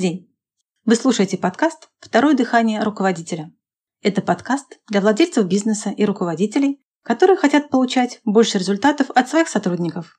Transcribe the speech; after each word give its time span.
день! 0.00 0.34
Вы 0.84 0.96
слушаете 0.96 1.38
подкаст 1.38 1.90
«Второе 2.00 2.34
дыхание 2.34 2.82
руководителя». 2.82 3.52
Это 4.02 4.20
подкаст 4.20 4.80
для 4.88 5.00
владельцев 5.00 5.46
бизнеса 5.46 5.90
и 5.90 6.04
руководителей, 6.04 6.82
которые 7.02 7.36
хотят 7.36 7.70
получать 7.70 8.20
больше 8.24 8.58
результатов 8.58 9.10
от 9.14 9.28
своих 9.28 9.48
сотрудников. 9.48 10.18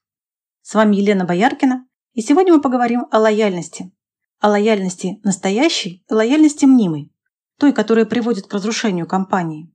С 0.62 0.74
вами 0.74 0.96
Елена 0.96 1.26
Бояркина, 1.26 1.86
и 2.14 2.22
сегодня 2.22 2.54
мы 2.54 2.62
поговорим 2.62 3.08
о 3.12 3.20
лояльности. 3.20 3.92
О 4.40 4.50
лояльности 4.50 5.20
настоящей 5.24 6.06
и 6.08 6.14
лояльности 6.14 6.64
мнимой, 6.64 7.12
той, 7.58 7.74
которая 7.74 8.06
приводит 8.06 8.48
к 8.48 8.54
разрушению 8.54 9.06
компании. 9.06 9.74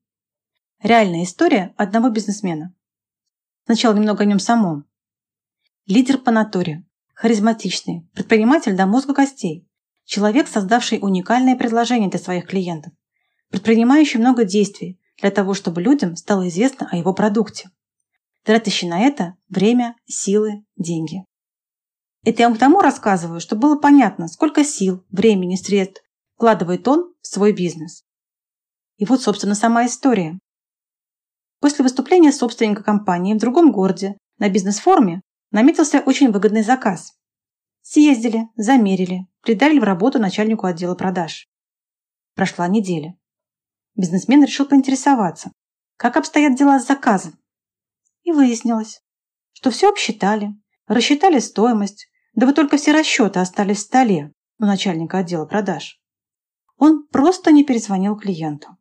Реальная 0.82 1.24
история 1.24 1.74
одного 1.76 2.08
бизнесмена. 2.08 2.74
Сначала 3.66 3.94
немного 3.94 4.22
о 4.22 4.26
нем 4.26 4.38
самом. 4.38 4.86
Лидер 5.86 6.16
по 6.16 6.30
натуре, 6.30 6.86
харизматичный, 7.12 8.08
предприниматель 8.14 8.76
до 8.76 8.86
мозга 8.86 9.12
костей, 9.12 9.65
человек, 10.06 10.48
создавший 10.48 10.98
уникальное 11.02 11.56
предложение 11.56 12.08
для 12.08 12.18
своих 12.18 12.46
клиентов, 12.46 12.94
предпринимающий 13.50 14.18
много 14.18 14.44
действий 14.44 14.98
для 15.20 15.30
того, 15.30 15.52
чтобы 15.52 15.82
людям 15.82 16.16
стало 16.16 16.48
известно 16.48 16.88
о 16.90 16.96
его 16.96 17.12
продукте. 17.12 17.70
Тратящий 18.44 18.88
на 18.88 19.00
это 19.00 19.34
время, 19.48 19.96
силы, 20.06 20.64
деньги. 20.76 21.24
Это 22.24 22.42
я 22.42 22.48
вам 22.48 22.56
к 22.56 22.60
тому 22.60 22.80
рассказываю, 22.80 23.40
чтобы 23.40 23.62
было 23.62 23.78
понятно, 23.78 24.28
сколько 24.28 24.64
сил, 24.64 25.04
времени, 25.10 25.56
средств 25.56 26.02
вкладывает 26.36 26.86
он 26.86 27.14
в 27.20 27.26
свой 27.26 27.52
бизнес. 27.52 28.04
И 28.98 29.04
вот, 29.04 29.22
собственно, 29.22 29.54
сама 29.54 29.86
история. 29.86 30.38
После 31.60 31.82
выступления 31.82 32.32
собственника 32.32 32.82
компании 32.82 33.34
в 33.34 33.38
другом 33.38 33.72
городе 33.72 34.16
на 34.38 34.48
бизнес-форуме 34.48 35.22
наметился 35.50 36.00
очень 36.00 36.30
выгодный 36.30 36.62
заказ. 36.62 37.14
Съездили, 37.88 38.48
замерили, 38.56 39.28
придали 39.42 39.78
в 39.78 39.84
работу 39.84 40.18
начальнику 40.18 40.66
отдела 40.66 40.96
продаж. 40.96 41.48
Прошла 42.34 42.66
неделя. 42.66 43.16
Бизнесмен 43.94 44.42
решил 44.42 44.66
поинтересоваться, 44.66 45.52
как 45.96 46.16
обстоят 46.16 46.56
дела 46.56 46.80
с 46.80 46.86
заказом. 46.88 47.38
И 48.24 48.32
выяснилось, 48.32 49.02
что 49.52 49.70
все 49.70 49.88
обсчитали, 49.88 50.50
рассчитали 50.88 51.38
стоимость, 51.38 52.10
да 52.34 52.46
вот 52.46 52.56
только 52.56 52.76
все 52.76 52.90
расчеты 52.90 53.38
остались 53.38 53.78
в 53.78 53.82
столе 53.82 54.32
у 54.58 54.64
начальника 54.64 55.18
отдела 55.18 55.46
продаж. 55.46 56.00
Он 56.78 57.06
просто 57.06 57.52
не 57.52 57.62
перезвонил 57.62 58.16
клиенту. 58.16 58.76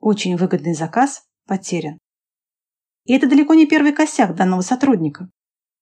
Очень 0.00 0.36
выгодный 0.36 0.74
заказ 0.74 1.22
потерян. 1.46 1.96
И 3.04 3.14
это 3.14 3.28
далеко 3.28 3.54
не 3.54 3.68
первый 3.68 3.92
косяк 3.92 4.34
данного 4.34 4.62
сотрудника. 4.62 5.30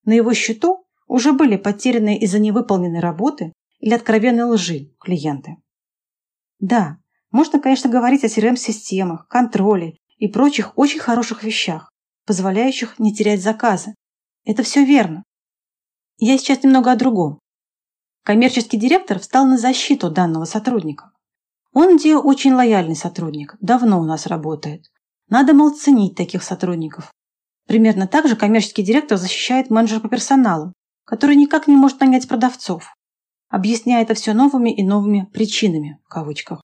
На 0.05 0.13
его 0.13 0.35
счету 0.35 0.85
уже 1.09 1.33
были 1.33 1.57
потеряны 1.57 2.17
из-за 2.19 2.39
невыполненной 2.39 3.01
работы 3.01 3.53
или 3.81 3.95
откровенной 3.95 4.45
лжи 4.45 4.93
клиенты. 5.01 5.57
Да, 6.61 6.99
можно, 7.31 7.61
конечно, 7.61 7.91
говорить 7.91 8.25
о 8.25 8.29
CRM-системах, 8.29 9.27
контроле 9.29 9.97
и 10.19 10.29
прочих 10.29 10.77
очень 10.77 11.01
хороших 11.01 11.43
вещах, 11.43 11.91
позволяющих 12.27 12.99
не 12.99 13.15
терять 13.15 13.43
заказы. 13.43 13.95
Это 14.45 14.63
все 14.63 14.85
верно. 14.85 15.25
Я 16.19 16.37
сейчас 16.39 16.63
немного 16.63 16.93
о 16.93 16.97
другом. 16.97 17.39
Коммерческий 18.25 18.77
директор 18.77 19.19
встал 19.19 19.47
на 19.47 19.57
защиту 19.57 20.11
данного 20.11 20.45
сотрудника. 20.45 21.13
Он 21.73 21.97
где 21.97 22.17
очень 22.17 22.53
лояльный 22.53 22.97
сотрудник, 22.97 23.57
давно 23.61 24.01
у 24.01 24.05
нас 24.05 24.27
работает. 24.27 24.91
Надо, 25.29 25.55
мол, 25.55 25.71
ценить 25.71 26.17
таких 26.17 26.43
сотрудников. 26.43 27.13
Примерно 27.67 28.07
так 28.07 28.27
же 28.27 28.37
коммерческий 28.37 28.83
директор 28.83 29.17
защищает 29.19 29.71
менеджера 29.71 30.01
по 30.01 30.09
персоналу, 30.09 30.73
который 31.09 31.37
никак 31.37 31.67
не 31.69 31.75
может 31.75 32.01
нанять 32.01 32.29
продавцов, 32.29 32.95
объясняя 33.49 34.03
это 34.03 34.13
все 34.13 34.35
новыми 34.35 34.69
и 34.69 34.83
новыми 34.83 35.27
«причинами» 35.33 35.99
в 36.05 36.09
кавычках. 36.09 36.61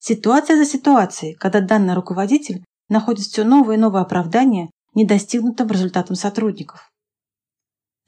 Ситуация 0.00 0.56
за 0.56 0.64
ситуацией, 0.64 1.34
когда 1.34 1.60
данный 1.60 1.94
руководитель 1.94 2.64
находит 2.88 3.26
все 3.26 3.44
новые 3.44 3.78
и 3.78 3.80
новые 3.80 4.02
оправдания 4.02 4.68
недостигнутым 4.94 5.68
результатом 5.68 6.16
сотрудников. 6.16 6.90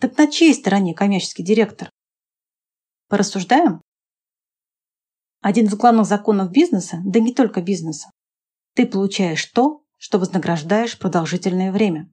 Так 0.00 0.18
на 0.18 0.26
чьей 0.26 0.52
стороне 0.54 0.92
коммерческий 0.92 1.44
директор? 1.44 1.88
Порассуждаем? 3.08 3.80
Один 5.40 5.66
из 5.66 5.74
главных 5.76 6.06
законов 6.06 6.50
бизнеса, 6.50 6.98
да 7.04 7.20
не 7.20 7.32
только 7.32 7.62
бизнеса. 7.62 8.10
Ты 8.74 8.86
получаешь 8.86 9.46
то, 9.46 9.84
что 9.98 10.18
вознаграждаешь 10.18 10.98
продолжительное 10.98 11.70
время. 11.70 12.10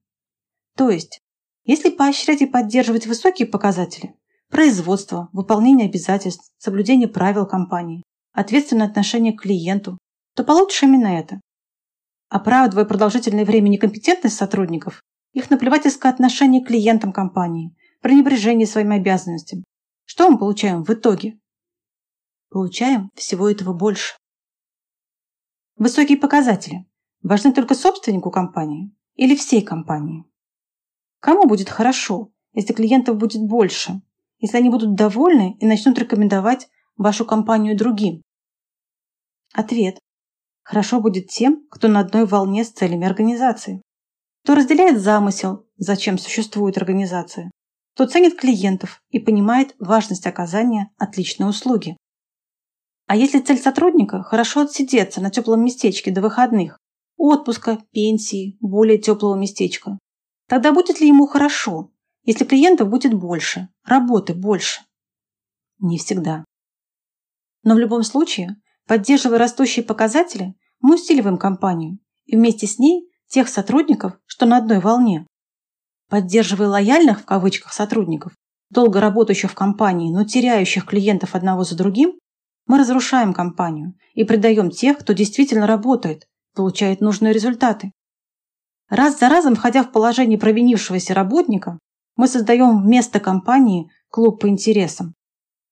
То 0.77 0.91
есть, 0.91 1.21
если 1.65 1.89
поощрять 1.89 2.41
и 2.41 2.45
поддерживать 2.45 3.07
высокие 3.07 3.47
показатели– 3.47 4.15
производство, 4.49 5.29
выполнение 5.33 5.89
обязательств, 5.89 6.51
соблюдение 6.57 7.07
правил 7.07 7.45
компании, 7.45 8.03
ответственное 8.31 8.87
отношение 8.87 9.33
к 9.33 9.41
клиенту, 9.41 9.97
то 10.35 10.43
получишь 10.43 10.83
именно 10.83 11.07
это. 11.07 11.41
Оправдывая 12.29 12.85
продолжительное 12.85 13.45
время 13.45 13.69
некомпетентность 13.69 14.35
сотрудников, 14.35 15.01
их 15.33 15.49
наплевательское 15.49 16.11
отношение 16.11 16.63
к 16.63 16.67
клиентам 16.67 17.11
компании, 17.11 17.75
пренебрежение 18.01 18.67
своими 18.67 18.97
обязанностями, 18.97 19.63
что 20.05 20.29
мы 20.29 20.37
получаем 20.37 20.83
в 20.83 20.89
итоге? 20.91 21.39
Получаем 22.49 23.09
всего 23.15 23.49
этого 23.49 23.73
больше. 23.73 24.15
Высокие 25.77 26.17
показатели 26.17 26.85
важны 27.21 27.51
только 27.51 27.73
собственнику 27.73 28.31
компании 28.31 28.95
или 29.15 29.35
всей 29.35 29.61
компании? 29.61 30.25
Кому 31.25 31.47
будет 31.47 31.71
хорошо, 31.71 32.29
если 32.53 32.73
клиентов 32.73 33.17
будет 33.17 33.41
больше, 33.41 33.99
если 34.37 34.57
они 34.57 34.69
будут 34.69 34.93
довольны 34.93 35.57
и 35.59 35.65
начнут 35.65 35.97
рекомендовать 35.97 36.67
вашу 36.97 37.25
компанию 37.25 37.75
другим? 37.75 38.21
Ответ. 39.51 39.97
Хорошо 40.61 41.01
будет 41.01 41.29
тем, 41.29 41.65
кто 41.71 41.87
на 41.87 42.01
одной 42.01 42.27
волне 42.27 42.63
с 42.63 42.69
целями 42.69 43.07
организации. 43.07 43.81
Кто 44.43 44.53
разделяет 44.53 45.01
замысел, 45.01 45.65
зачем 45.77 46.19
существует 46.19 46.77
организация. 46.77 47.49
Кто 47.95 48.05
ценит 48.05 48.39
клиентов 48.39 49.01
и 49.09 49.17
понимает 49.17 49.73
важность 49.79 50.27
оказания 50.27 50.91
отличной 50.99 51.49
услуги. 51.49 51.97
А 53.07 53.15
если 53.15 53.39
цель 53.39 53.57
сотрудника– 53.57 54.21
хорошо 54.23 54.61
отсидеться 54.61 55.21
на 55.21 55.31
теплом 55.31 55.65
местечке 55.65 56.11
до 56.11 56.21
выходных, 56.21 56.77
отпуска, 57.17 57.79
пенсии, 57.91 58.59
более 58.61 58.99
теплого 58.99 59.33
местечка. 59.33 59.97
Тогда 60.47 60.71
будет 60.71 60.99
ли 60.99 61.07
ему 61.07 61.27
хорошо, 61.27 61.91
если 62.23 62.45
клиентов 62.45 62.89
будет 62.89 63.13
больше, 63.13 63.69
работы 63.83 64.33
больше? 64.33 64.81
Не 65.79 65.97
всегда. 65.97 66.45
Но 67.63 67.75
в 67.75 67.79
любом 67.79 68.03
случае, 68.03 68.57
поддерживая 68.87 69.39
растущие 69.39 69.83
показатели, 69.83 70.55
мы 70.81 70.95
усиливаем 70.95 71.37
компанию 71.37 71.99
и 72.25 72.35
вместе 72.35 72.67
с 72.67 72.79
ней 72.79 73.09
тех 73.27 73.49
сотрудников, 73.49 74.13
что 74.25 74.45
на 74.45 74.57
одной 74.57 74.79
волне. 74.79 75.25
Поддерживая 76.09 76.67
лояльных 76.67 77.21
в 77.21 77.25
кавычках 77.25 77.73
сотрудников, 77.73 78.33
долго 78.69 78.99
работающих 78.99 79.51
в 79.51 79.55
компании, 79.55 80.11
но 80.11 80.23
теряющих 80.23 80.85
клиентов 80.85 81.33
одного 81.35 81.63
за 81.63 81.75
другим, 81.75 82.19
мы 82.67 82.79
разрушаем 82.79 83.33
компанию 83.33 83.93
и 84.13 84.23
предаем 84.23 84.69
тех, 84.69 84.99
кто 84.99 85.13
действительно 85.13 85.67
работает, 85.67 86.27
получает 86.55 87.01
нужные 87.01 87.33
результаты. 87.33 87.91
Раз 88.89 89.19
за 89.19 89.29
разом, 89.29 89.55
входя 89.55 89.83
в 89.83 89.91
положение 89.91 90.37
провинившегося 90.37 91.13
работника, 91.13 91.79
мы 92.15 92.27
создаем 92.27 92.81
вместо 92.81 93.19
компании 93.19 93.89
клуб 94.09 94.41
по 94.41 94.47
интересам, 94.47 95.15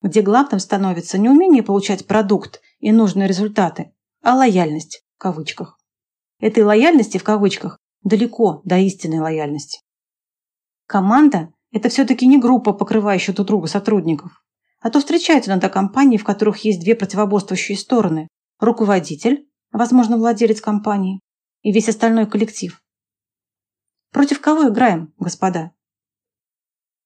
где 0.02 0.22
главным 0.22 0.60
становится 0.60 1.18
не 1.18 1.30
умение 1.30 1.64
получать 1.64 2.08
продукт 2.08 2.62
и 2.80 2.92
нужные 2.92 3.28
результаты, 3.28 3.94
а 4.22 4.36
лояльность 4.36 5.04
в 5.16 5.20
кавычках. 5.20 5.78
Этой 6.40 6.64
лояльности 6.64 7.18
в 7.18 7.24
кавычках 7.24 7.80
далеко 8.04 8.62
до 8.66 8.78
истинной 8.78 9.20
лояльности. 9.20 9.80
Команда– 10.88 11.54
это 11.72 11.90
все-таки 11.90 12.28
не 12.28 12.38
группа, 12.38 12.74
покрывающая 12.74 13.34
друг 13.34 13.48
друга 13.48 13.68
сотрудников, 13.68 14.44
а 14.82 14.90
то 14.90 15.00
встречаются 15.00 15.50
иногда 15.50 15.70
компании, 15.70 16.18
в 16.18 16.26
которых 16.26 16.66
есть 16.66 16.82
две 16.82 16.96
противоборствующие 16.96 17.78
стороны– 17.78 18.28
руководитель 18.60 19.48
возможно, 19.74 20.18
владелец 20.18 20.62
компании, 20.62 21.20
и 21.64 21.72
весь 21.72 21.90
остальной 21.90 22.28
коллектив. 22.28 22.82
Против 24.14 24.40
кого 24.40 24.70
играем, 24.70 25.14
господа? 25.18 25.72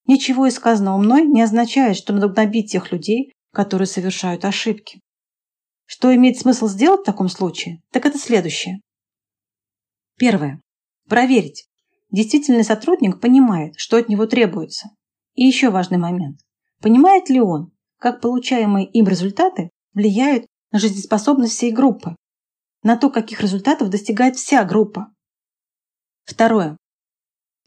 Ничего 0.06 0.46
из 0.46 0.56
сказанного 0.56 0.98
мной 0.98 1.26
не 1.26 1.42
означает, 1.42 1.98
что 1.98 2.14
надо 2.14 2.28
гнобить 2.28 2.72
тех 2.72 2.92
людей, 2.92 3.34
которые 3.52 3.88
совершают 3.88 4.46
ошибки. 4.46 5.02
Что 5.86 6.14
имеет 6.14 6.38
смысл 6.38 6.68
сделать 6.68 7.02
в 7.02 7.06
таком 7.06 7.30
случае, 7.30 7.82
так 7.92 8.06
это 8.06 8.20
следующее. 8.20 8.82
Первое. 10.18 10.62
Проверить. 11.10 11.68
Действительный 12.12 12.64
сотрудник 12.64 13.20
понимает, 13.20 13.74
что 13.78 13.98
от 13.98 14.10
него 14.10 14.28
требуется. 14.28 14.90
И 15.34 15.46
еще 15.46 15.72
важный 15.72 15.98
момент. 15.98 16.42
Понимает 16.82 17.30
ли 17.30 17.42
он, 17.42 17.72
как 17.98 18.22
получаемые 18.22 18.86
им 18.86 19.08
результаты 19.08 19.72
влияют 19.94 20.46
на 20.72 20.80
жизнеспособность 20.80 21.54
всей 21.54 21.72
группы? 21.72 22.16
на 22.84 22.96
то, 22.96 23.10
каких 23.10 23.42
результатов 23.42 23.90
достигает 23.90 24.38
вся 24.38 24.64
группа. 24.64 25.14
Второе. 26.24 26.78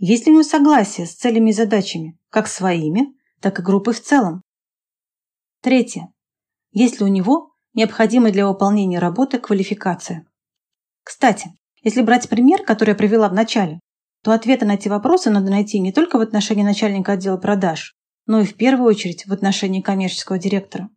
Есть 0.02 0.24
ли 0.24 0.32
у 0.32 0.36
него 0.36 0.42
согласие 0.42 1.06
с 1.06 1.14
целями 1.14 1.50
и 1.50 1.52
задачами, 1.52 2.18
как 2.30 2.48
своими, 2.48 3.14
так 3.38 3.58
и 3.58 3.62
группы 3.62 3.92
в 3.92 4.00
целом? 4.00 4.42
Третье. 5.60 6.10
Есть 6.72 7.00
ли 7.00 7.04
у 7.04 7.08
него 7.08 7.52
необходимая 7.74 8.32
для 8.32 8.48
выполнения 8.48 8.98
работы 8.98 9.38
квалификация? 9.38 10.26
Кстати, 11.04 11.50
если 11.82 12.00
брать 12.00 12.30
пример, 12.30 12.64
который 12.64 12.90
я 12.90 12.94
привела 12.94 13.28
в 13.28 13.34
начале, 13.34 13.78
то 14.22 14.32
ответы 14.32 14.64
на 14.64 14.76
эти 14.76 14.88
вопросы 14.88 15.28
надо 15.28 15.50
найти 15.50 15.78
не 15.78 15.92
только 15.92 16.16
в 16.16 16.22
отношении 16.22 16.62
начальника 16.62 17.12
отдела 17.12 17.36
продаж, 17.36 17.94
но 18.24 18.40
и 18.40 18.46
в 18.46 18.54
первую 18.54 18.88
очередь 18.88 19.26
в 19.26 19.32
отношении 19.34 19.82
коммерческого 19.82 20.38
директора. 20.38 20.88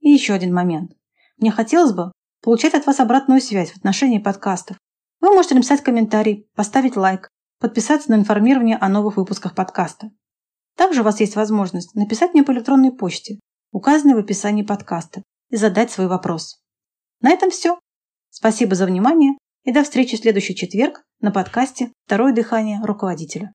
И 0.00 0.08
еще 0.08 0.32
один 0.32 0.54
момент. 0.54 0.92
Мне 1.36 1.50
хотелось 1.50 1.92
бы 1.92 2.12
получать 2.40 2.72
от 2.72 2.86
вас 2.86 2.98
обратную 2.98 3.42
связь 3.42 3.72
в 3.72 3.76
отношении 3.76 4.18
подкастов. 4.18 4.78
Вы 5.20 5.34
можете 5.34 5.54
написать 5.54 5.82
комментарий, 5.82 6.48
поставить 6.54 6.96
лайк, 6.96 7.28
подписаться 7.58 8.10
на 8.10 8.16
информирование 8.16 8.76
о 8.76 8.88
новых 8.88 9.16
выпусках 9.16 9.54
подкаста. 9.54 10.10
Также 10.76 11.00
у 11.00 11.04
вас 11.04 11.20
есть 11.20 11.36
возможность 11.36 11.94
написать 11.94 12.34
мне 12.34 12.42
по 12.42 12.52
электронной 12.52 12.92
почте, 12.92 13.38
указанной 13.72 14.14
в 14.14 14.18
описании 14.18 14.62
подкаста, 14.62 15.22
и 15.50 15.56
задать 15.56 15.90
свой 15.90 16.08
вопрос. 16.08 16.60
На 17.20 17.30
этом 17.30 17.50
все. 17.50 17.78
Спасибо 18.30 18.74
за 18.74 18.86
внимание 18.86 19.32
и 19.64 19.72
до 19.72 19.82
встречи 19.82 20.16
в 20.16 20.20
следующий 20.20 20.54
четверг 20.54 21.02
на 21.20 21.30
подкасте 21.30 21.92
«Второе 22.06 22.32
дыхание 22.32 22.80
руководителя». 22.82 23.44